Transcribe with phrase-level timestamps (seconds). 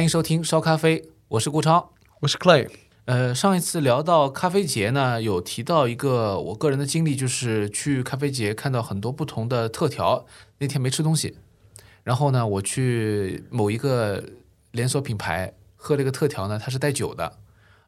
[0.00, 1.92] 欢迎收听烧咖啡，我是顾超。
[2.20, 2.70] 我是 Clay，
[3.04, 10.24] 呃，上一次聊到咖啡节呢，有提到一个我个人的经历，就是去咖啡节看到很多不同的特调。
[10.56, 11.36] 那天没吃东西，
[12.02, 14.24] 然后呢，我去某一个
[14.70, 17.36] 连锁品牌喝了一个特调呢，它是带酒的。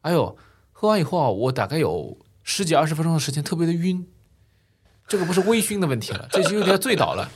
[0.02, 0.36] 哎呦，
[0.70, 4.06] 喝完以后啊，我大概有十几二十分钟的时间特别的晕。
[5.08, 7.30] 这个不是微醺的问题了，这就有点醉倒了。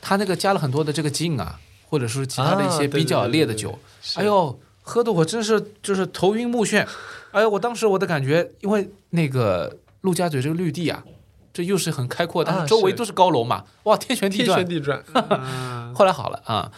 [0.00, 1.60] 他那个加了很多的这个劲啊，
[1.92, 3.78] 或者说其他的一些比较烈的酒。
[4.14, 6.88] 哎呦，喝的我真是就是头晕目眩。
[7.32, 11.04] 哎呦，我当时我的感觉，因为那个陆家嘴这个绿地啊，
[11.52, 14.68] 这又是很开阔，但啊是是周围都是高楼嘛，哇，天旋地转天旋。
[14.68, 16.72] 地转， 啊后来好了啊，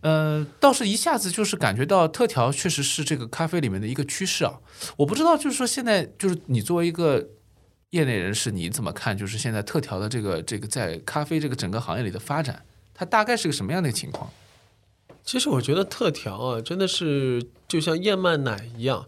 [0.00, 4.58] 呃，倒是一下子就是感觉到特调确实是这个咖啡里面的一个趋势啊。
[4.96, 7.24] 我不知道，就是说现在就是你作为一个
[7.90, 9.16] 业内人士，你怎么看？
[9.16, 14.28] 就是现在特调的这个这个在咖啡这个整个行业里的发展，它大概是个什么样的情况？
[15.26, 19.04] 其实我觉得特调啊，真的是就像燕麦奶一样，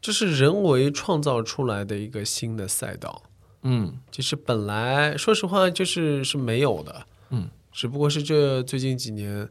[0.00, 3.22] 这是人为创造出来的一个新的赛道。
[3.62, 9.48] 嗯其实本来说实话就是是没有的，嗯，只不过是这最近几年。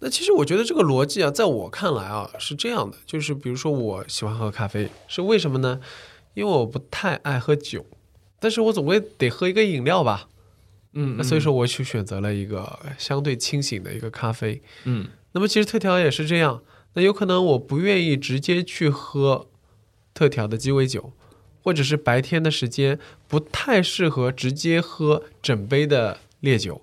[0.00, 5.80] 那其实我觉得这个逻辑啊，在我看来啊是这样的，就是比如说我喜欢喝咖啡，是为什么呢？
[6.34, 7.86] 因为我不太爱喝酒，
[8.40, 10.28] 但是我总归得喝一个饮料吧，
[10.94, 14.60] 嗯那所以说我去选择了一个相对清醒的一个咖啡。
[14.82, 16.62] 嗯那么其实特调也是这样，
[16.94, 19.48] 那有可能我不愿意直接去喝
[20.14, 21.12] 特调的鸡尾酒，
[21.62, 26.82] 或者是白天的时间不太适合直接喝整杯的烈酒，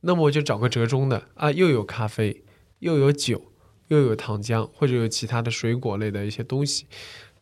[0.00, 2.42] 那么我就找个折中的啊，又有咖啡，
[2.80, 3.52] 又有酒，
[3.86, 6.86] 又有糖浆，或者有其他的水果类的一些东西，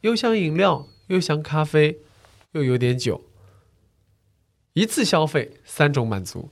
[0.03, 2.01] 又像饮料，又像咖啡，
[2.53, 3.25] 又有点酒。
[4.79, 6.49] 一次消费三种满足，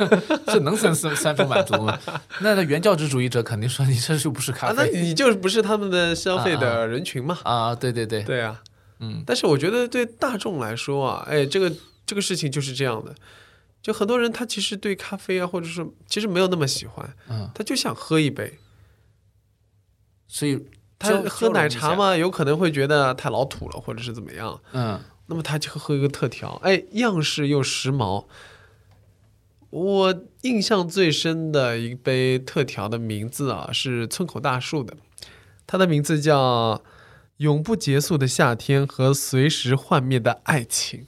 [0.46, 1.98] 这能三三三种满足吗？
[2.40, 7.38] 那那原教旨主义者肯定说你这就不是咖啊，那啡你就是不是他们的消费的人群嘛？
[7.44, 8.60] 啊对对对，对啊，
[9.00, 9.22] 嗯。
[9.26, 11.72] 但是我觉得对大众来说啊，哎，这个
[12.06, 13.14] 这个事情就是这样的，
[13.82, 18.58] 就很多人他其实对咖啡啊，或者是其实没有那么喜欢，嗯，他就想喝一杯。
[20.32, 20.64] 所以
[20.96, 28.26] 他喝奶，茶嘛，有可能会觉得太老土了，或者是怎么样，嗯那么他就喝一个特调，哎，样式又时髦。
[29.70, 34.96] 我印象最深的一杯特调的名字啊，是村口大树的，
[35.68, 36.82] 它的名字叫
[37.36, 41.06] 《永不结束的夏天和随时幻灭的爱情》。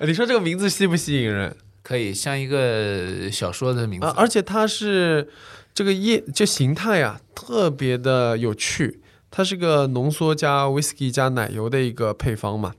[0.06, 4.12] 你说这个名字吸不吸引人可以像一个小说的名字啊？
[4.18, 5.30] 而且它是
[5.72, 9.00] 这个叶就形态啊，特别的有趣。
[9.30, 12.74] 它是个浓缩加 whisky 加奶油的一个配方嘛，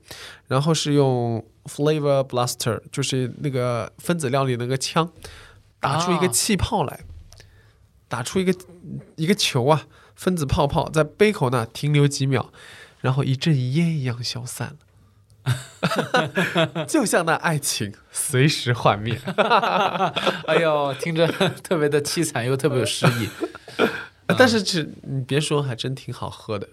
[0.48, 5.10] 然后是用 flavor blaster，就是那个分子料理那个枪，
[5.78, 7.00] 打出一个气泡来，
[8.08, 8.54] 打出一个
[9.16, 12.50] 一个球啊，分子泡泡在杯口那停留几秒，
[13.00, 14.76] 然后一阵烟一样消散
[15.44, 19.18] 了， 就像那爱情随时幻灭。
[20.46, 21.28] 哎呦，听着
[21.62, 23.28] 特别的凄惨又特别有诗意。
[24.38, 26.66] 但是只你别说，还真挺好喝的。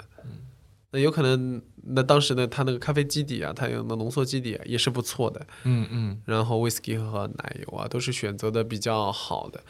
[0.92, 5.46] 那有可能，那当时呢，它那个咖啡基底啊，它用的浓缩基底、啊、也是不错的。
[5.64, 9.62] 嗯嗯，然后 whisky 和奶油啊，都是选择的比较好的。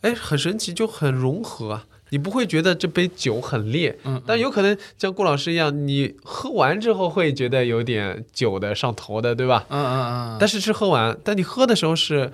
[0.00, 1.86] 哎，很神奇，就很融合啊。
[2.10, 9.66] 你不会觉得这杯酒很烈，嗯但有可能像顾老师一样，你喝完之后会觉得有点酒的上头的，对吧？
[9.68, 10.00] 嗯嗯
[10.32, 12.32] 嗯，但是是喝完，但你喝的时候是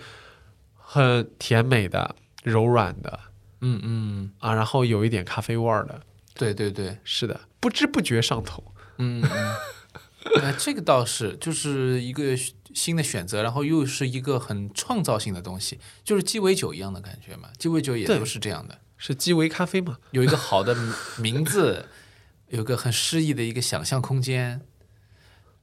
[0.76, 3.18] 很甜美的、柔软的
[3.64, 6.00] 嗯嗯，啊，然后有一点咖啡味儿的。
[6.34, 8.62] 对对对，是的，不知不觉上头。
[8.98, 9.54] 嗯嗯，
[10.42, 12.36] 哎，这个倒是就是一个
[12.74, 17.48] 新的选择，然后又是一个很创造性的东西，就是鸡尾酒一样的感觉嘛。
[17.56, 19.98] 鸡尾酒也都是这样的，是鸡尾咖啡嘛？
[20.10, 20.76] 有一个 好的
[21.18, 21.86] 名字，
[22.48, 24.60] 有个很诗意的一个想象空间。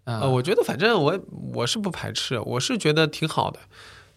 [0.05, 1.19] 嗯、呃，我觉得反正我
[1.53, 3.59] 我是不排斥，我是觉得挺好的，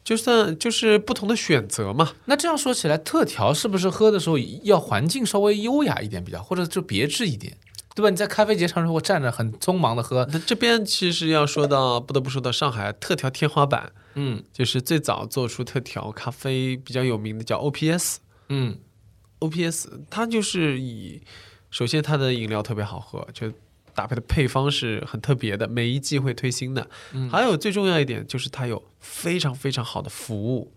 [0.04, 2.12] 就算就是不同的选择嘛。
[2.26, 7.56] 那这样说起来，特调是不是喝的时候要环境稍微优雅一点比较，或者就别致一点，
[7.94, 8.10] 对吧？
[8.10, 18.16] 你在咖啡节上如果站着很匆忙的喝，那这边其实要说到，不得不说到上海特调天花板，嗯就是最早做出特调咖啡比较有名的叫 OPS。
[18.50, 18.76] 嗯
[19.40, 21.22] OPS 它就是以，
[21.70, 23.50] 首先它的饮料特别好喝，就
[23.94, 26.88] 搭配的配方是很特别的，每一季会推新的。
[27.12, 30.72] 嗯还有最重要一点就是它有非常非常好的服务。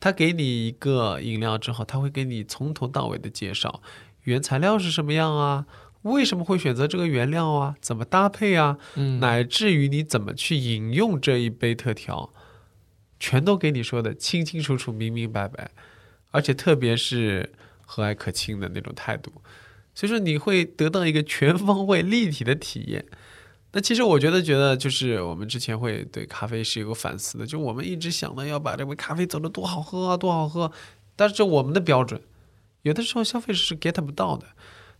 [0.00, 3.82] 它给你一个饮料之后，它会给你从头到尾的介绍
[4.24, 5.66] 原材料是什么样啊，
[6.02, 12.34] 为什么会选择这个原料啊，怎么搭配啊，嗯，乃至于你怎么去饮用这一杯特调，
[13.18, 15.70] 全都给你说的清清楚楚、明明白白。
[16.30, 17.52] 而且特别是
[17.86, 19.32] 和蔼可亲的那种态度，
[19.94, 23.04] 所以说你会得到一个全方位立体的体验。
[23.76, 30.70] 那其实我觉得，觉得就是我们之前会对咖啡是有反思的，就我们一直想的要把这杯咖啡走的多好喝啊，多好喝，
[31.16, 32.20] 但是这我们的标准，
[32.82, 34.46] 有的时候消费者是 get 不到的，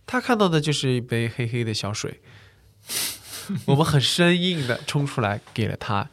[0.05, 2.19] 他看到的就是一杯黑黑的小水，
[3.67, 6.09] 我们很生硬的冲出来给了他，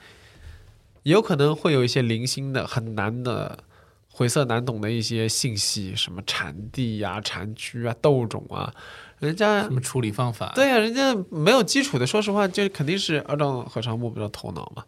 [1.03, 3.65] 有可能会有一些零星的很难的
[4.13, 8.73] 晦涩难懂的一些信息，什么产地呀、产区啊、豆种啊，
[9.19, 10.53] 人家什么处理方法？
[10.55, 14.85] 对呀、人家没有基础的，说实话，就肯定是二丈和尚摸不着头脑嘛，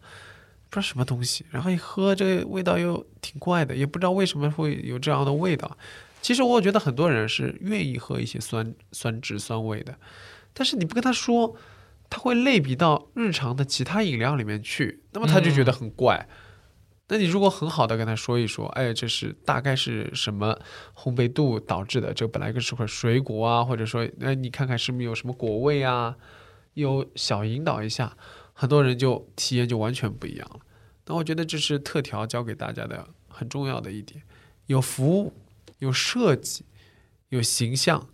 [0.69, 5.77] 不知道什么东西，然后一喝这个味道又挺怪的，也不知道为什么会有这样的味道。
[6.21, 9.95] 其实我觉得很多人是愿意喝一些酸酸质酸味的，
[10.53, 11.57] 但是你不跟他说，
[12.11, 16.29] 他会类比到日常的其他饮料里面去，那么他就觉得很怪。
[17.09, 20.59] 那你如果很好的跟他说一说，哎，这是大概是什么
[20.97, 22.15] 烘焙度导致的？
[22.15, 26.17] 这本来就是块水果啊，或者说，哎，你看看是不是有什么果味啊？
[26.73, 28.17] 有小引导一下，
[28.55, 30.61] 很多人就体验就完全不一样了。
[31.07, 34.23] 那我觉得这是特调教给大家的很重要的一点：
[34.67, 35.35] 有服务，
[35.81, 36.65] 有设计，
[37.29, 38.09] 有形象，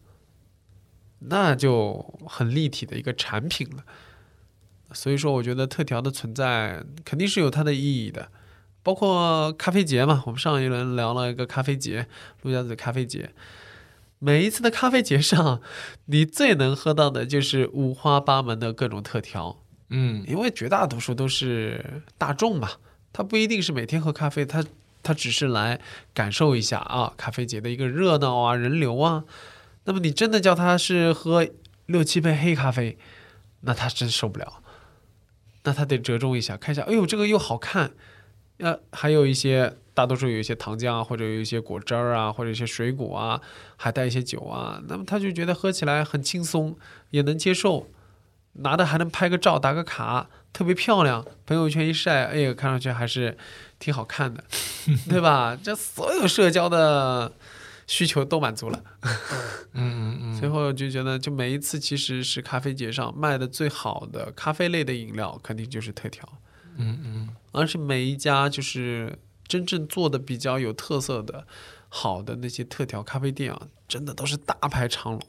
[1.21, 3.85] 那就很立体的一个产品了。
[4.93, 8.33] 所以说，我觉得特调的存在肯定是有它的意义的。
[8.83, 12.07] 包括咖啡节嘛，我们上一轮聊了一个咖啡节，
[12.43, 13.31] 陆家嘴咖啡节。
[14.19, 15.61] 每一次的咖啡节上，
[16.07, 22.71] 你最能喝到的就是五花八门的各种特调，嗯，因为绝大多数都是大众嘛，
[23.13, 24.63] 他不一定是每天喝咖啡，他
[25.03, 25.81] 他只是来
[26.13, 29.25] 感受一下啊咖啡节的一个热闹啊人流啊。
[29.85, 31.49] 那么你真的叫他是喝
[31.87, 32.99] 六七杯黑咖啡，
[33.63, 34.63] 那他真受不了，
[35.65, 37.93] 那他得折中一下，看一下，哎呦这个又好看，
[38.61, 43.41] 呃还有一些大多数有一些糖浆啊，或者有一些果汁儿啊，或者一些水果啊，
[43.77, 46.77] 还带一些酒啊，那么他就觉得喝起来很轻松，
[47.11, 47.89] 也能接受。
[48.55, 51.25] 拿的还能拍个照、打个卡，特别漂亮。
[51.47, 53.39] 朋友圈一晒，哎呀，看上去还是
[53.79, 54.43] 挺好看的，
[55.09, 55.57] 对吧？
[55.63, 57.31] 这所有社交的
[57.87, 58.83] 需求都满足了。
[59.73, 66.29] 嗯嗯嗯， 最后就觉得，就每一次其实是咖啡节上卖的最好的咖啡类的饮料，肯定就是特调。
[66.77, 71.47] 嗯嗯，而且每一家就是真正做的比较有特色的、
[71.89, 75.21] 好的那些特调咖啡店啊，真的都是大排长龙。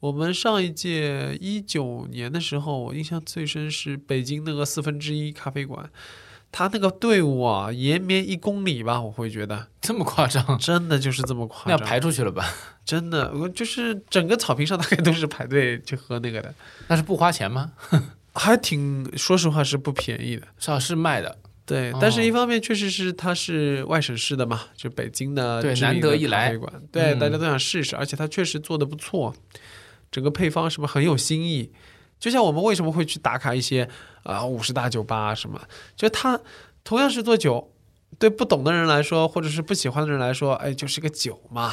[0.00, 5.90] 我们上一届一九年的时候，我印象最深是北京那个四分之一咖啡馆，
[6.52, 10.58] 他那个队伍啊，延绵一公里吧，我会觉得这么夸张？
[10.58, 12.46] 真的就是这么那要夸张，排出去了吧？
[12.84, 16.54] 真的，我就是整个草坪上大概都是排队去喝那个的，
[16.88, 17.72] 那是不花钱吗？
[18.36, 20.46] 还挺，说实话是不便宜的。
[20.58, 21.38] 是啊，是卖的。
[21.64, 26.56] 对，哦但是一方面确实是它是外省市的嘛，就北京的难得一来
[26.92, 29.34] 对，嗯大家都想试试，而且它确实做的不错，
[30.12, 31.72] 整个配方什么很有新意。
[32.20, 33.88] 就像我们为什么会去打卡一些
[34.22, 35.60] 啊五十大酒吧什么，
[35.96, 36.40] 就它
[36.84, 37.72] 同样是做酒，
[38.18, 41.72] 对不懂的人来说，或者是不喜欢的人来说，哎，就是个酒嘛。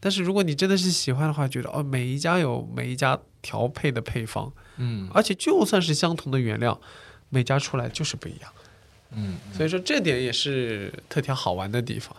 [0.00, 6.80] 但是如果你真的是喜欢的话，觉得哦，每一家有每一家调配的配方，嗯而且就算是相同的原料，
[7.28, 8.52] 每家出来就是不一样。
[9.12, 12.14] 嗯，所以说这点也是特调好玩的地方。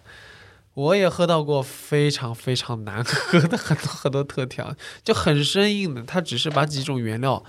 [0.74, 7.44] 我也喝到过非常非常难喝的很多很多特调，就很生硬的，它只是把几种原料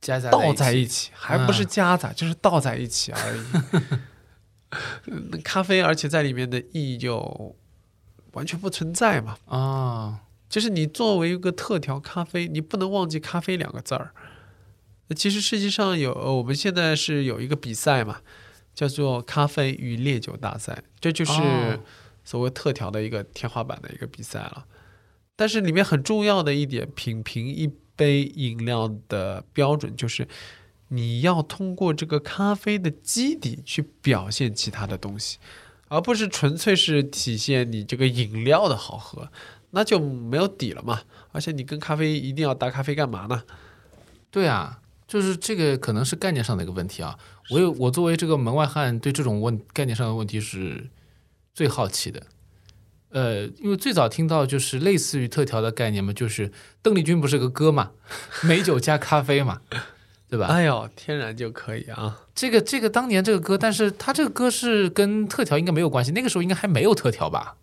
[0.00, 3.42] 加在倒在一一起，还不是夹杂，就是倒在一起而已。
[5.30, 7.54] 那咖啡，而且在里面的意义就
[8.32, 9.36] 完全不存在嘛。
[9.46, 14.12] 啊，就是你作为一个特调咖啡，你不能忘记“咖啡”两个字儿。
[15.08, 18.20] 那其实世界上有，呃我们现在是有一个比赛嘛，
[18.74, 21.80] 叫做咖啡与烈酒大赛，这就是哦
[22.24, 24.66] 所谓特调的一个天花板的一个比赛了。
[25.36, 30.26] 但是里面很重要的一点，品评一杯饮料的标准就是，
[30.88, 35.38] 你要通过这个咖啡的基底去表现其他的东西，
[35.88, 39.30] 而不是纯粹是体现你这个饮料的好喝。
[39.70, 41.02] 那就没有底了嘛。
[41.32, 43.42] 而且你跟咖啡一定要搭咖啡干嘛呢？
[44.30, 47.18] 对啊，就是这个可能是概念上的一个问题啊。
[47.50, 50.88] 我有我作为这个门外汉，对这种问概念上的问题是
[51.54, 52.22] 最好奇的。
[53.10, 57.92] 呃，因为最早听到就是类似于特调的概念嘛，就是邓丽君不是个歌嘛，
[58.42, 59.60] 美酒加咖啡嘛，
[60.28, 60.46] 对吧？
[60.48, 62.20] 哎呦，天然就可以啊！
[62.34, 67.56] 这个这个当年这个歌，但是它这个歌是跟特调应该没有关系，那个时候应该还没有特调吧？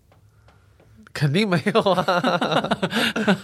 [1.13, 2.69] 肯定没有啊。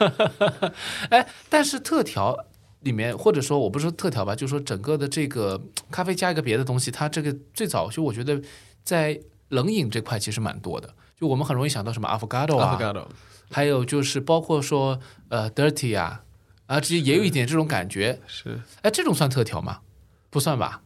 [1.11, 2.45] 哎，但是特调
[2.81, 8.41] 里面，或者说我不是说特调吧，就是说整个的这个咖啡加一个别的东西，它这个最早就我觉得
[8.83, 9.19] 在
[9.49, 13.05] 冷饮这块其实蛮多的，就我们很容易想到什么 avocado 啊，avocado
[13.51, 16.23] 还有就是包括说呃 dirty 啊，
[16.67, 18.19] 啊，这些也有一点这种感觉。
[18.27, 19.79] 是哎，这种算特调吗？
[20.29, 20.83] 不算吧，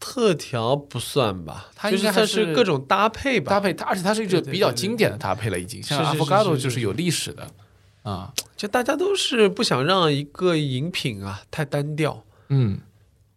[0.00, 1.68] 特调不算吧？
[1.76, 3.50] 它应该算是各种搭配吧。
[3.50, 7.48] 搭配它，而且它是一个比较经典的搭配了，已经像是是是 avocado 就是有历史的
[8.02, 12.26] 啊，就大家都是不想让一个饮品啊太单调。
[12.48, 12.80] 嗯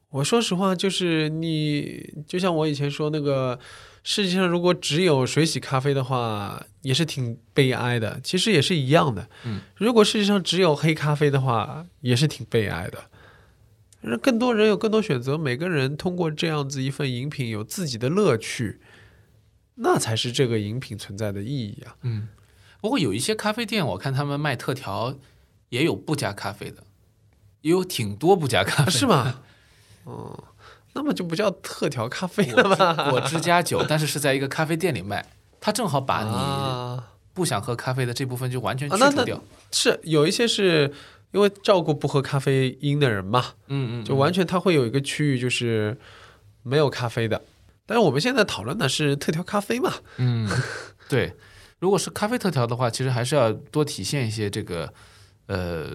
[0.10, 3.58] 我说实话，就是你，就像我以前说那个，
[4.04, 8.20] 世界上如果只有水洗咖啡的话，也是挺悲哀的。
[8.22, 9.30] 其实也是一样的。
[9.46, 13.06] 嗯，如果世界上只有黑咖啡的话，也是挺悲哀的。
[14.02, 18.82] 让更多人有更多选择，每个人通过这样子一份饮品有自己的乐趣，
[19.76, 21.96] 那才是这个饮品存在的意义啊。
[22.02, 22.28] 嗯。
[22.82, 25.16] 不过有一些咖啡店，我看他们卖特调
[25.70, 26.84] 也有不加咖啡的，
[27.62, 29.40] 也有挺多不加咖啡的，是吗？
[30.04, 30.44] 哦，
[30.94, 33.10] 那么就不叫特调咖啡了吧？
[33.12, 35.24] 果汁加酒，但是是在一个咖啡店里卖，
[35.60, 39.40] 他正好把你啊不想喝咖啡的这部分就完全去除掉。
[39.72, 40.92] 是有一些是
[41.32, 45.96] 因为照顾不喝咖啡因的人嘛，嗯嗯，就完全它会有一个区域就是
[46.64, 47.42] 没有咖啡的。
[47.86, 50.50] 但是我们现在讨论的是特调咖啡嘛，嗯，
[51.08, 51.34] 对。
[51.82, 54.94] 如果是咖啡特调的话，其实还是要多体现一些这个
[55.48, 55.90] 呃，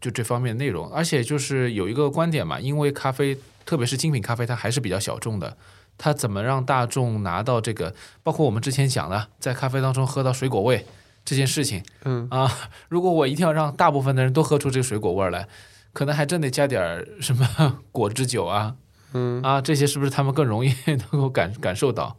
[0.00, 0.90] 就这方面内容。
[0.90, 5.56] 而且就是有一个观点嘛，因为咖啡，特别是精品咖啡，它还是比较小众的。
[5.96, 7.94] 它怎么让大众拿到这个？
[8.24, 10.84] 包括我们之前讲的，在咖啡当中喝到水果味
[11.24, 12.52] 这件事情嗯，啊，
[12.88, 15.46] 如果我一定要让大部分的人都喝出这个水果味儿来，
[15.92, 18.74] 可能还真得加点什么果汁酒啊，
[19.12, 22.16] 嗯啊，这些是不是他们更容易 能够感感受到？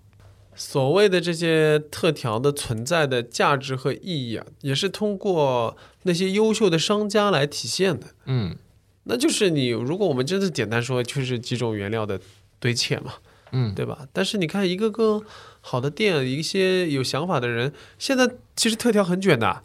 [0.60, 8.08] 所谓的这些特调的存在的价值和意义啊，也是通过那些优秀的商家来体现的。
[8.26, 8.58] 嗯
[9.06, 12.20] 那就是你，如果我们真的简单说，就是几种原料的
[12.60, 13.14] 堆砌嘛，
[13.54, 14.08] 嗯，对吧？
[14.14, 15.24] 但是你看，一个个
[15.62, 19.64] 好的店，一些有想法的人，现在其实特调很卷的，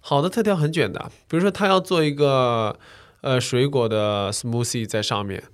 [0.00, 1.12] 好的特调很卷的。
[1.28, 2.76] 比如说，他要做一个
[3.20, 5.44] 呃水果的 smoothie 在上面，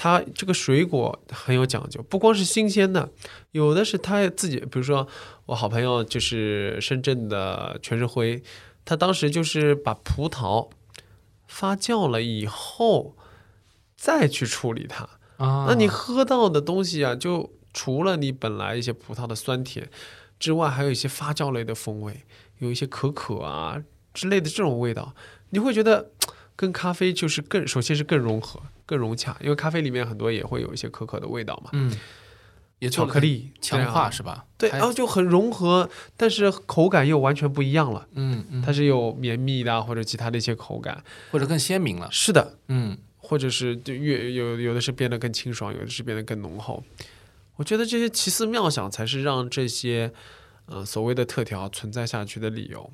[0.00, 3.10] 它这个水果很有讲究，不光是新鲜的，
[3.50, 5.08] 有的是他自己，比如说
[5.46, 8.40] 我好朋友就是深圳的全是辉，
[8.84, 10.70] 他当时就是把葡萄
[11.48, 13.16] 发酵了以后
[13.96, 15.02] 再去处理它。
[15.38, 19.90] 啊，那你喝到的东西啊，就除了你本来一些葡萄的酸甜
[20.38, 22.22] 之外，还有一些发酵类的风味，
[22.58, 23.82] 有一些可可啊
[24.14, 25.12] 之类的这种味道，
[25.50, 26.12] 你会觉得
[26.54, 31.94] 跟咖啡就是更，首先是更融合、更融洽，因为咖啡里面很多也会有一些可可的味道嘛，嗯，
[32.78, 34.46] 也巧克力强化是吧？
[34.56, 42.08] 对，然后就很融合，但是口感又完全不一样了，嗯嗯，它是有绵密的啊或者其他的一些口感，或者更鲜明了。
[42.10, 46.82] 是的，嗯或者是就越有有的是变得更清爽，有的是变得更浓厚。
[47.56, 50.10] 我觉得这些奇思妙想才是让这些
[50.64, 52.90] 呃所谓的特调存在下去的理由。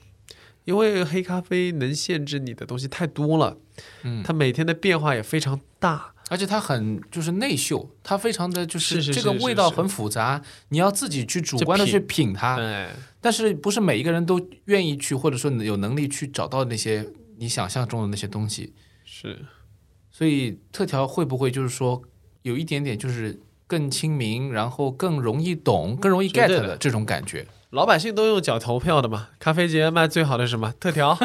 [0.64, 3.56] 因为黑咖啡能限制你的东西太多了，
[4.02, 6.12] 嗯，它每天的变化也非常大。
[6.30, 10.40] 而且它很就是内秀，它非常的就是这个味道很复杂，
[10.70, 12.28] 你要自己去主观的去品。
[12.28, 12.90] 品它，哎，
[13.20, 17.06] 但是不是每一个人都愿意去，或者说有能力去找到那些
[17.36, 18.72] 你想象中的那些东西。
[19.04, 19.44] 是。
[20.10, 22.02] 所以特调会不会就是说
[22.40, 27.46] 有一点点就是更亲民，然后更容易懂、更容易 get 的这种感觉？
[27.74, 29.28] 老百姓都用脚投票的嘛。
[29.40, 31.18] 咖啡节卖最好的是什么特调？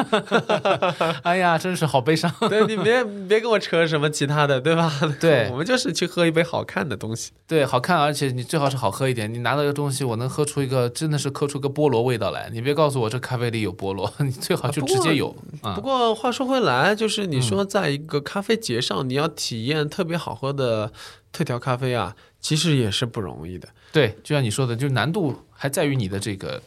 [1.22, 2.30] 哎呀，真是好悲伤。
[2.50, 4.92] 对你别别跟我扯什么其他的，对吧？
[5.20, 7.30] 对 我们就是去喝一杯好看的东西。
[7.46, 9.32] 对，好看，而且你最好是好喝一点。
[9.32, 12.50] 你拿到一个东西，我能喝出一个真的是喝出个菠萝味道来。
[12.52, 15.80] 你别告诉我这咖啡里有菠萝，你最好就直接有啊不。
[15.80, 20.90] 过话说回来，就是你嗯说在一个咖啡节上，你要体验特别好喝的
[21.32, 23.68] 特调咖啡啊，其实也是不容易的。
[23.92, 26.62] 对，就像你说的，就是难度还在于你的这个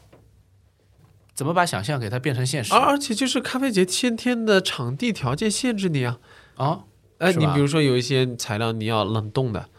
[1.33, 2.73] 怎么把想象给它变成现实？
[2.73, 6.19] 而而且就是咖啡节先天的场地条件限制你啊，
[6.55, 6.83] 啊。
[7.19, 7.47] 哎，是吧？
[7.47, 9.69] 你比如说有一些材料你要冷冻的，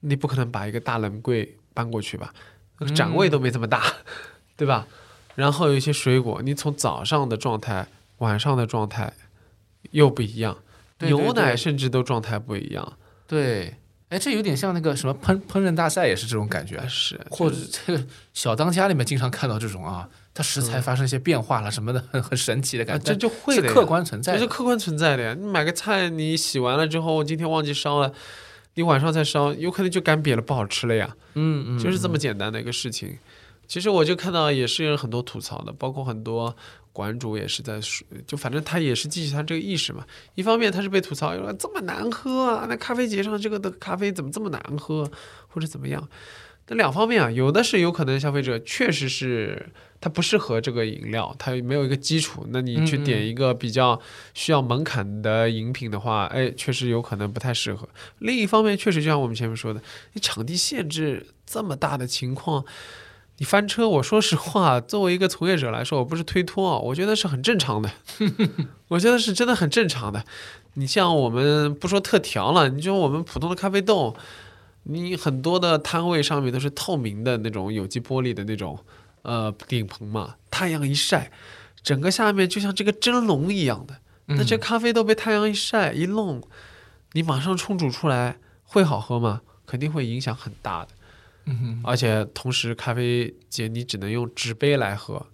[0.00, 2.34] 你不可能把一个大冷柜搬过去吧，
[2.78, 3.82] 那个展位都没这么大，
[4.56, 4.86] 对吧？
[5.36, 7.86] 然后有一些水果，你从早上的状态、
[8.18, 9.14] 晚上的状态
[9.92, 10.58] 又不一样，
[10.98, 11.18] 对对。
[11.18, 13.76] 牛奶甚至都状态不一样，对，
[14.10, 16.80] 哎，这有点像那个什么烹烹饪大赛，也是这种感觉。
[16.88, 24.38] 是 或者这个小当家里面经常看到这种啊，它食材发生一些变化了什么的，很很神奇的啊感觉，这就会是客观存在的。
[24.38, 25.36] 这是客观存在的呀。
[25.38, 28.12] 你买个菜，你洗完了之后，今天忘记烧了，
[28.74, 31.16] 你晚上再烧，有可能就干瘪了，不好吃了呀。
[31.34, 33.16] 嗯嗯，就是这么简单的一个事情。
[33.70, 36.52] 其实我就看到也是有很多吐槽的，包括很多
[36.92, 40.04] 馆主也是在说，就反正他也是记起他这个意识嘛。
[40.34, 45.08] 一方面他是被吐槽，说这么难喝啊，那咖啡节上这个的咖啡怎么这么难喝，
[45.46, 46.08] 或者怎么样。
[46.66, 54.00] 那两方面啊，有的是有可能消费者确实是他不适合这个饮料，他没有一个基础，那你去点一个比较
[54.34, 57.88] 需要门槛的饮品的话，哎，确实有可能不太适合。
[58.18, 59.80] 另一方面，确实就像我们前面说的，
[60.14, 62.64] 你场地限制这么大的情况。
[63.40, 67.90] 你翻车，我说实话，作为一个从业者来说，我不是推脱啊，我觉得是很正常的，
[68.88, 70.22] 我觉得是真的很正常的。
[70.74, 74.14] 你像我们不说特调了，你就我们普通的咖啡豆，
[74.82, 78.78] 你很多的摊位上面都是透明的那种有机玻璃的那种
[79.22, 81.32] 呃顶棚嘛，太阳一晒，
[81.82, 83.96] 整个下面就像这个蒸笼一样的。
[84.26, 86.42] 那这咖啡豆被太阳一晒一弄，
[87.12, 89.40] 你马上冲煮出来会好喝吗？
[89.66, 90.88] 肯定会影响很大的。
[91.46, 95.26] 嗯，而且同时，咖啡节你只能用纸杯来喝，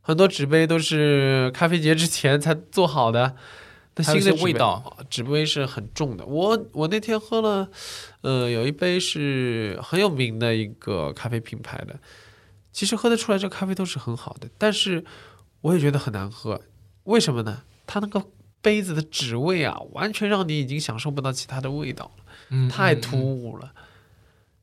[0.00, 3.36] 很多纸杯都是咖啡节之前才做好的。
[3.98, 6.26] 那新的味道，纸杯是很重的。
[6.26, 7.70] 我我那天喝了，
[8.20, 11.98] 呃，有一杯是很有名的一个咖啡品牌的，
[12.72, 15.02] 其实喝得出来这咖啡都是很好的，但是
[15.62, 16.60] 我也觉得很难喝。
[17.04, 17.62] 为什么呢？
[17.86, 18.22] 它那个
[18.60, 22.24] 杯子的纸味啊，完全让你已经享受不到其他的味道了。
[22.50, 23.72] 嗯太突兀了。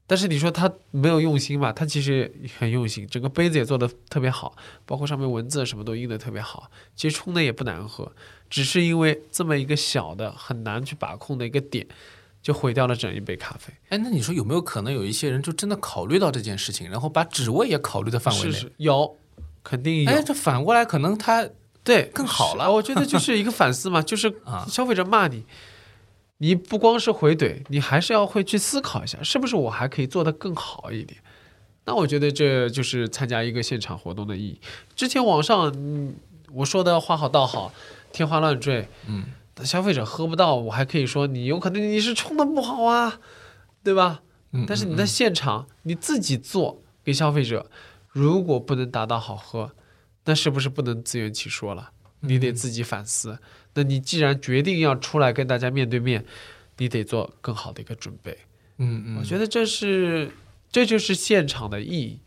[0.05, 1.71] 但是你说他没有用心吧？
[1.71, 4.55] 他其实很用心，整个杯子也做的特别好，
[4.85, 6.69] 包括上面文字什么都印的特别好。
[6.95, 8.11] 其实冲的也不难喝，
[8.49, 11.87] 只是因为这么一个小的很难去把控的一个点，
[12.41, 13.73] 就毁掉了整一杯咖啡。
[13.89, 18.51] 哎，那你说有没有可能有一些人就真的考虑到这件事情，然后把纸味也考虑的范围内？
[18.51, 19.17] 是是有，
[19.63, 20.11] 肯定有。
[20.11, 21.47] 哎，这反过来可能他
[21.83, 25.45] 对，更好了我觉得就是一个反思嘛，就是 啊消费者骂你，
[26.39, 31.19] 你不光是回怼，你还是要会去思考一下，是不是我还可以做得更好一点。
[31.85, 34.59] 那我觉得这就是参加一个现场活动的意义。
[34.95, 36.15] 之前网上嗯
[36.51, 37.73] 我说的话好道好，
[38.11, 39.25] 天花乱坠，嗯，
[39.63, 43.19] 消费者喝不到，我还可以说你有可能你是冲的不好啊，
[43.83, 44.21] 对吧？
[44.51, 47.69] 嗯但是你在现场你自己做给消费者，
[48.11, 49.71] 如果不能达到好喝，
[50.25, 51.89] 那是不是不能自圆其说了？
[52.23, 53.37] 你得自己反思。
[53.75, 56.25] 那你既然决定要出来跟大家面对面，
[56.77, 58.37] 你得做更好的一个准备。
[58.77, 60.31] 嗯嗯，我觉得这是
[60.71, 62.19] 这就是现场的意义，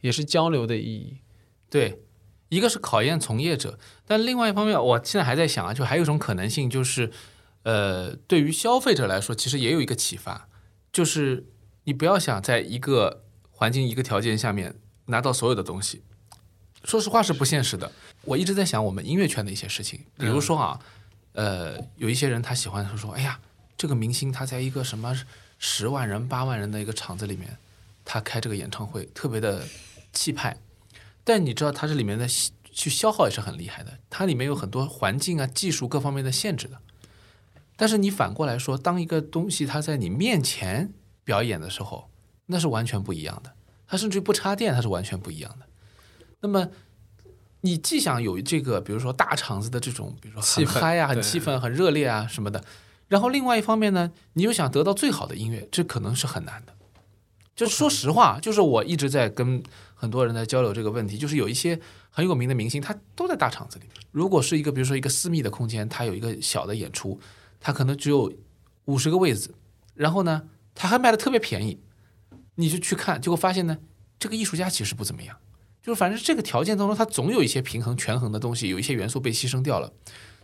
[0.00, 1.18] 也是交流的意义。
[1.70, 2.00] 对，
[2.48, 7.10] 一个是考验从业者，但另外一方面，我现在还在想啊，就还有一种可能性，就是
[7.62, 10.48] 呃，对于消费者来说，其实也有一个启发，
[10.92, 11.46] 就是
[11.84, 16.02] 你不要想在一个环境、一个条件下面拿到所有的东西，
[16.86, 17.90] 说实话是不现实的。
[18.22, 20.80] 我一直在想我们音乐圈的一些事情，比如说啊，
[21.32, 23.40] 呃，有一些人他喜欢说，哎呀，
[23.76, 25.12] 这个明星他在一个什么
[25.58, 27.56] 十万人、八万人的一个场子里面，
[28.04, 29.66] 他开这个演唱会，特别的
[30.12, 30.56] 气派。
[31.24, 32.28] 但你知道，它这里面的
[32.70, 36.80] 去消耗也是很厉害的，它里面有很多环境啊、技术各方面的限制的。
[37.74, 40.92] 但是你反过来说，当一个东西它在你面前
[41.24, 42.08] 表演的时候，
[42.46, 43.52] 那是完全不一样的。
[43.88, 45.65] 它甚至于不插电，它是完全不一样的。
[46.46, 46.68] 那么，
[47.62, 52.62] 你既想有这个，比如说大场子的这种，比如说很嗨啊、很气氛、很热烈啊什么的，
[53.08, 56.72] 然后另外一方面呢，你又想得到最好的音乐，这可能是很难的。
[57.56, 59.62] 就说实话，就是我一直在跟
[59.94, 61.80] 很多人在交流这个问题，就是有一些
[62.10, 63.86] 很有名的明星，他都在大场子里。
[64.12, 67.18] 如果是一个比如说一个私密的空间，他有一个小的演出，
[67.58, 68.32] 他可能只有
[68.84, 69.54] 五十个位子，
[69.94, 70.42] 然后呢，
[70.74, 71.80] 他还卖的特别便宜，
[72.56, 73.78] 你就去看，结果发现呢，
[74.18, 75.38] 这个艺术家其实不怎么样。
[75.86, 79.92] 就是反正这个条件当中，它总有一些平衡、权衡的东西，有一些元素被牺牲掉了。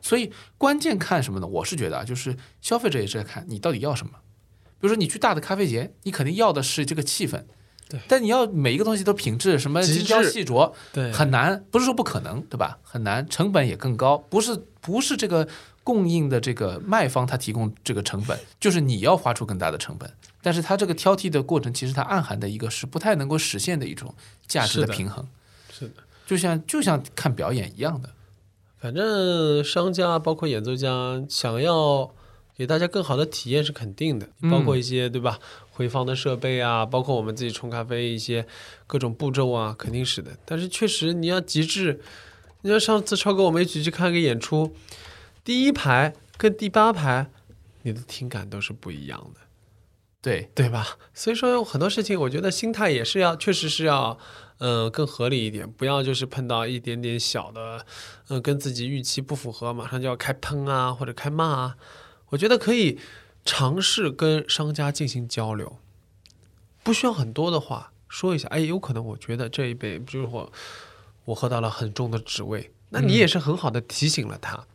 [0.01, 1.47] 所以关键看什么呢？
[1.49, 4.13] 我是觉得啊，就是消费者也是在看你到底要什么。
[4.79, 7.43] 比如说你去大的咖啡节，你肯定要的是这个气氛，
[7.89, 7.99] 对。
[8.07, 12.79] 但你要每一个东西都品质，什么精雕细琢，对很难，不是说不可能，对吧？
[12.85, 15.49] 很难，成本也更高，不是不是这个
[15.83, 20.09] 供应的这个卖方他提供这个成本，就是你要花出更大的成本。
[20.43, 24.15] 但是它这个挑剔的过程，其实它暗含的一个是不太能够实现的一种
[24.47, 25.27] 价值的的平衡，
[25.71, 26.03] 是的。
[26.27, 28.11] 就像就像看表演一样的。
[28.79, 32.13] 反正商家包括演奏家想要
[32.57, 35.39] 给大家更好的体验是肯定的，嗯包括一些对吧
[35.71, 38.45] 回放的设备啊，包括我们自己冲咖啡一些
[38.89, 40.33] 各种步骤啊，肯定是的。
[40.45, 42.01] 但是确实你要极致，
[42.63, 44.75] 你像上次超哥我们一起去看个演出，
[45.45, 47.31] 第一排跟第八排，
[47.83, 49.41] 你的听感都是不一样的。
[50.23, 50.97] 对，对吧？
[51.13, 54.17] 所以说有很多事情，我觉得心态也是要，确实是要，
[54.59, 57.85] 嗯、更合理一点，不要就是碰到一点点小的，
[58.29, 61.77] 嗯、跟自己预期不符合，马上就要开喷啊或者开骂啊。
[62.29, 63.01] 我觉得可以
[63.45, 65.79] 尝试跟商家进行交流，
[66.85, 70.53] 不需要很多的话，说一下，哎，有可能我觉得这一杯，比如我
[71.25, 74.67] 我喝到了很重的脂味，那你也是很好的提醒了他，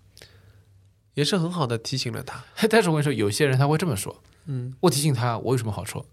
[1.14, 2.44] 也是很好的提醒了他。
[2.70, 6.04] 但是我跟你说，有些人他会这么说，嗯我提醒他我有什么好处，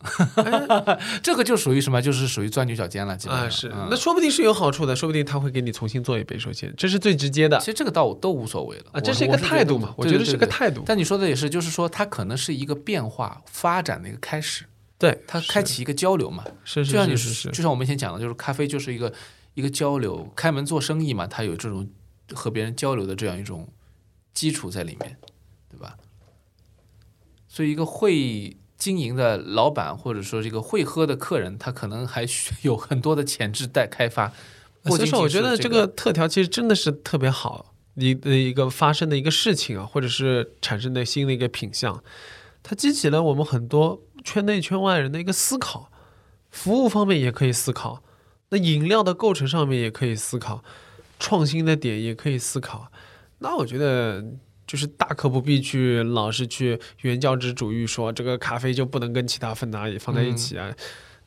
[1.23, 2.03] 这个就属于什么？
[2.03, 10.47] 就是属于钻牛角尖了，基本上啊，是，嗯那说不定是有好处的，说不定他会给你重新做一杯，首先这是最直接的其实这个倒都无所谓了啊，这是一个态度嘛，我觉得是个。
[10.47, 14.65] 态度，但你说的也是，就是说它可能是一个变化发展的一个开始，
[14.99, 16.45] 对，它开启一个交流嘛。
[16.65, 17.15] 是是就像你
[17.51, 19.13] 就像我们以前讲的，就是咖啡就是一个
[19.55, 21.89] 一个交流，开门做生意嘛，它有这种
[22.33, 23.69] 和别人交流的这样一种
[24.33, 25.17] 基础在里面，
[25.71, 25.97] 对吧？
[27.55, 34.33] 所以一个会经营的老板，或者说这个会喝的客人，他可能还需 有很多的潜质待开发。
[34.83, 42.03] 不所以说，我觉得这个特调其实真的是特别好你的一个发生的一个事情啊，或者是产生的新的一个品相，
[42.65, 45.93] 它激起了我们很多圈内圈外人的一个思考，
[46.51, 48.03] 服务方面也可以思考，
[48.49, 50.65] 那饮料的构成上面也可以思考，
[51.21, 52.91] 创新的点也可以思考。
[53.39, 54.25] 那我觉得。
[54.67, 60.75] 就是大可不必去老是去原教旨主义说这个咖啡就不能跟其他分拿放在一起啊，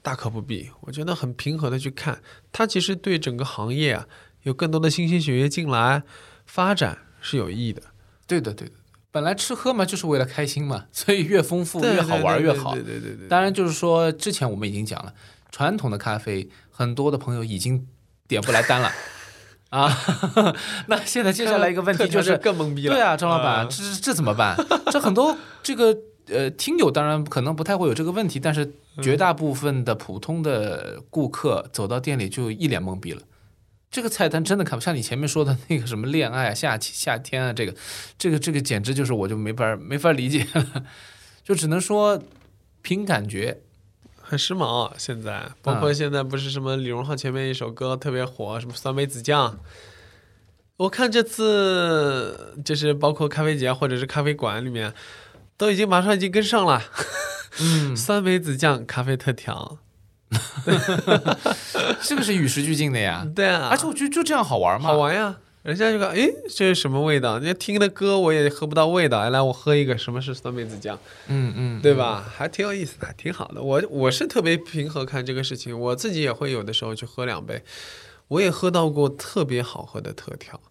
[0.02, 0.70] 大可不必。
[0.82, 2.22] 我觉得很平和的去看，
[2.52, 4.08] 它其实对整个行业啊
[4.44, 6.04] 有更多的新鲜血液进来，
[6.46, 7.82] 发展是有意义的。
[8.26, 8.74] 对的，对的。
[9.10, 12.74] 本来吃喝嘛，就是为了开心嘛， 所以越丰富越好玩越好。
[12.74, 13.28] 对对对对。
[13.28, 15.14] 当然，就是说之前我们已经讲了，
[15.52, 17.88] 传统的咖啡，很多的朋友已经
[18.28, 18.92] 点不来单了。
[19.70, 19.92] 啊，
[20.88, 22.96] 那现在接下来一个问题就是更懵逼了。
[22.96, 24.56] 对啊，张老板，这这怎么办？
[24.92, 25.96] 这很多这个
[26.30, 33.22] 呃听友当然可能不太会有这个问题，但是绝大部分的普通的顾客走到店里就一脸懵逼了。
[33.90, 37.74] 这个菜单真的看不像你前面说的那个什么恋爱啊、夏夏天啊，这个
[38.18, 40.84] 这个这个简直就是我就没法没法理解了，
[41.44, 42.22] 就只能说
[42.82, 43.62] 凭感觉。
[44.28, 49.58] 很时髦、啊，现在包括现在不是什么李荣浩前面一首歌特别火，什么酸梅子酱。
[50.76, 54.94] 我看这次就是包括咖啡节或者是咖啡馆里面，
[55.56, 56.84] 都已经马上已经跟上了。
[57.60, 59.80] 嗯， 酸梅子酱咖啡特调，
[62.04, 63.26] 这个是与时俱进的呀。
[63.34, 65.38] 对啊，而且我觉得就这样好玩嘛，好玩呀。
[65.64, 67.38] 人家就说：“诶，这是什么味道？
[67.38, 69.20] 人家听的歌我也喝不到味道。
[69.20, 70.98] 哎，来，我喝一个，什么是酸梅子酱？
[71.28, 72.26] 嗯嗯，对吧？
[72.34, 73.62] 还挺有意思的，挺好的。
[73.62, 77.62] 我我是特别平和看这个事情，我自己也会有的时候去喝两杯，
[78.30, 80.62] 我也喝到过特别好喝的特调。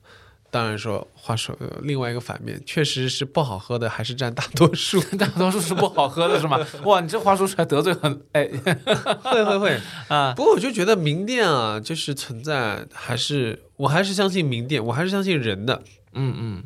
[0.57, 4.99] 当然说，话说另外一个反面，确实是不好喝的，还是占大多数。
[5.19, 6.59] 大多数是不好喝的，是吗？
[6.85, 8.49] 哇，你这话说出来得罪很哎，
[9.23, 10.33] 会会会啊！
[10.35, 15.83] 不过我就觉得名店啊，就是存在，还是我还是相信名店，我还是相信人的。
[16.15, 16.65] 嗯嗯，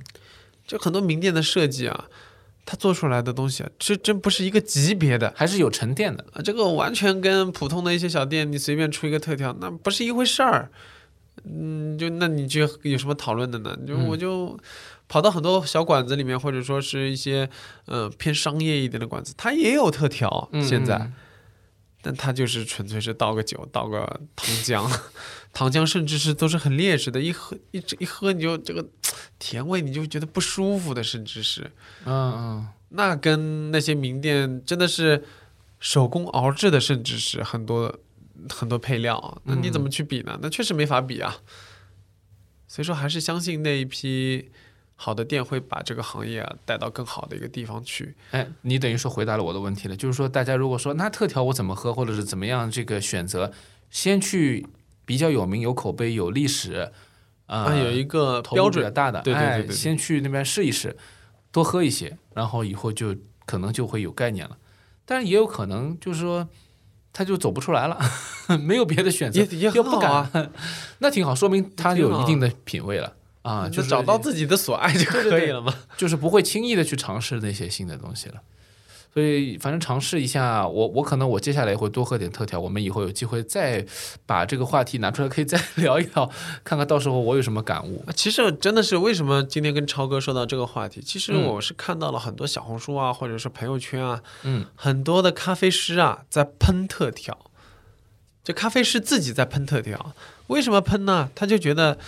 [0.65, 2.05] 就很多名店的设计啊，
[2.65, 6.25] 它做出来的东西啊，这真不是一个级别的还是有沉淀的。
[6.33, 10.71] 啊，这个完全跟普通的一些小店，你随便出一个特调，那不是一回事儿。
[11.45, 13.77] 嗯，就那你就有什么讨论的呢？
[13.87, 14.59] 就我就
[15.09, 17.49] 跑到很多小馆子里面，或者说是一些
[17.87, 21.13] 呃偏商业一点的馆子，它也有特调，现在，嗯
[22.03, 23.99] 但它就是纯粹是倒个酒，倒个
[24.35, 25.01] 糖浆，
[25.53, 28.83] 糖浆甚至是都是很劣质的，一喝一一喝你就这个
[29.39, 31.71] 甜味你就觉得不舒服的，甚至是，
[32.07, 35.23] 嗯嗯，那跟那些名店真的是
[35.79, 37.95] 手工熬制的，甚至是很多。
[38.49, 40.39] 很多配料，那你怎么去比呢？
[40.41, 41.37] 那确实没法比啊。
[42.67, 44.49] 所以说，还是相信那一批
[44.95, 48.15] 好的店会把这个行业啊带到更好的一个地方去。
[48.31, 53.53] 哎，你等于说回答了我的问题了，就是说大家如果说那特调我怎么喝，或者是怎么样这个选择，
[53.91, 54.65] 先去
[55.05, 56.93] 比较有名、有口碑、有历史
[57.47, 60.97] 啊、啊，有一个标准大的，对对对哎对对先去那边试一试，
[61.51, 64.57] 多喝一些，然后以后就可能就会有概念了。
[65.05, 66.49] 但是也有可能就是说。
[67.13, 67.99] 他就走不出来了，
[68.61, 70.51] 没有别的选择，也也又不敢，
[70.99, 75.75] 那挺好，说明他有一定的品味了啊，就就是找到自己的所爱就可以了嘛。
[75.97, 78.37] 就是不会轻易的去尝试那些新的东西了。
[79.13, 83.85] 所以反正尝试一下，我我可能我接下来也会多喝点特调，我们以后有机会再
[84.25, 86.31] 把这个话题拿出来，可以再 聊一聊，
[86.63, 88.05] 看看到时候我有什么感悟。
[88.07, 97.37] 啊其实真的是为什么今天跟超哥说到这个话题，其实嗯我是看到了很多小红书啊，或者是朋友圈啊，嗯，很多的咖啡师啊在喷特调。
[98.43, 100.15] 这咖啡师自己在喷特调，
[100.47, 101.29] 为什么喷呢？
[101.35, 101.99] 他就觉得，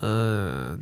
[0.00, 0.80] 嗯、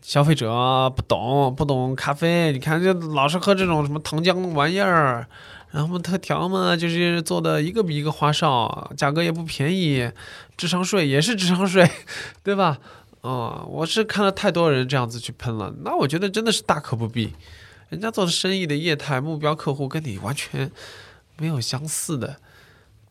[0.00, 5.26] 消费者不懂不懂咖啡，你看这老是喝这种什么糖浆玩意儿，
[5.72, 10.10] 然后特调嘛就是做的一个比一个花哨，价格也不便宜，
[10.56, 11.90] 智商税也是智商税，
[12.44, 12.78] 对吧？
[13.22, 17.32] 哦，我是看了太多人这样子去喷了，那我觉得真的是大可不必。
[17.88, 20.70] 人家做的生意的业态、目标客户跟你完全
[21.36, 22.36] 没有相似的，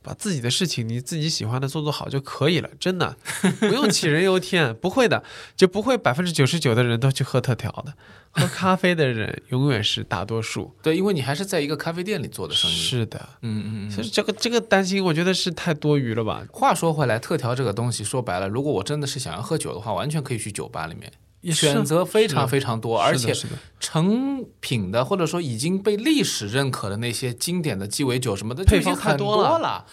[0.06, 3.18] 把自己的事情你自己喜欢的做做好就可以了，真的
[3.60, 5.24] 不用杞人忧天，不会的，
[5.56, 7.94] 就不会百分之九十九的人都去喝特调的，
[8.30, 10.76] 喝咖啡的人永远是大多数。
[10.84, 12.76] 对，因为你还是在一个咖啡店里做的生意。
[12.76, 13.90] 是的，嗯嗯嗯。
[13.90, 16.46] 其实这个这个担心，我觉得是太多余了吧。
[16.52, 21.12] 话说回来，特调这个东西，说白了，如果我真的是想要喝酒的话，完全可以去酒吧里面。
[21.52, 23.34] 选择非常非常多，而且
[23.80, 29.86] 成品的或者说已经被历史认可的那些经典的鸡尾酒什么的，配方很多了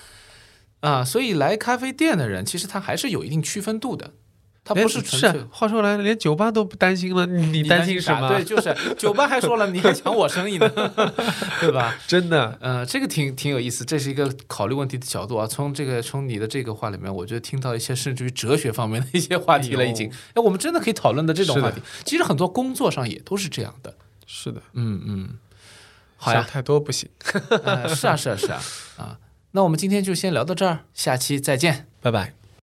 [0.81, 1.05] 啊！
[1.05, 4.12] 所以来咖啡店的人，其实他还是有一定区分度的。
[4.64, 5.44] 他不是纯粹。
[5.51, 8.29] 话说来，连酒吧都不担心了，你担心什么？
[8.29, 10.68] 对，就是 酒吧还说了，你还抢我生意呢，
[11.61, 11.96] 对吧？
[12.07, 15.46] 真的，呃，这个挺挺有意思，这是一个考虑问题的角度啊。
[15.46, 20.09] 从这个从你的这个话里面，我觉得听到一些甚至于哲学方面的一些话题了，已经。
[20.35, 23.94] 哎，我们真的可以讨论的这种话题，其实很多工作上也都是这样的。
[24.27, 25.29] 是的，嗯嗯。
[26.16, 27.09] 好呀，太多不行。
[27.94, 28.62] 是啊是啊是啊
[28.96, 29.18] 啊。
[29.51, 32.42] 那我们今天就先聊到这儿，下期再见，拜拜。